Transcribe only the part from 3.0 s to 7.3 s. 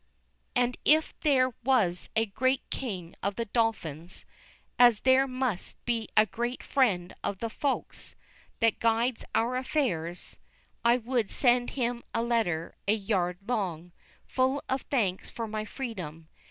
of the Dolphins, as there must be a great Friend